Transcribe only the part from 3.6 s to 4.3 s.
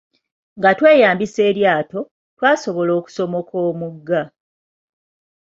omugga.